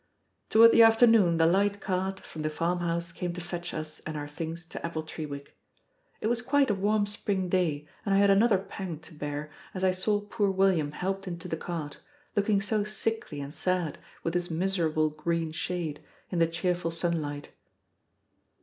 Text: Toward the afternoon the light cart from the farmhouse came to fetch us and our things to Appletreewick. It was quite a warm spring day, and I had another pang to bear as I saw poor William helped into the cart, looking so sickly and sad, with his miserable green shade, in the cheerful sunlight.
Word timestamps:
Toward 0.49 0.71
the 0.71 0.81
afternoon 0.81 1.37
the 1.37 1.45
light 1.45 1.79
cart 1.79 2.21
from 2.21 2.41
the 2.41 2.49
farmhouse 2.49 3.11
came 3.11 3.33
to 3.33 3.39
fetch 3.39 3.71
us 3.71 3.99
and 3.99 4.17
our 4.17 4.27
things 4.27 4.65
to 4.65 4.79
Appletreewick. 4.83 5.49
It 6.21 6.25
was 6.25 6.41
quite 6.41 6.71
a 6.71 6.73
warm 6.73 7.05
spring 7.05 7.49
day, 7.49 7.87
and 8.03 8.15
I 8.15 8.17
had 8.17 8.31
another 8.31 8.57
pang 8.57 8.97
to 8.97 9.13
bear 9.13 9.51
as 9.75 9.83
I 9.83 9.91
saw 9.91 10.19
poor 10.21 10.49
William 10.49 10.93
helped 10.93 11.27
into 11.27 11.47
the 11.47 11.55
cart, 11.55 11.99
looking 12.35 12.61
so 12.61 12.83
sickly 12.83 13.41
and 13.41 13.53
sad, 13.53 13.99
with 14.23 14.33
his 14.33 14.49
miserable 14.49 15.11
green 15.11 15.51
shade, 15.51 16.03
in 16.31 16.39
the 16.39 16.47
cheerful 16.47 16.89
sunlight. 16.89 17.49